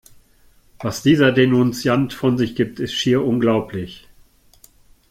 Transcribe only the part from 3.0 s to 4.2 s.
unglaublich!